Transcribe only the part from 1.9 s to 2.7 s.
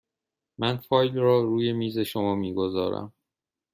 شما می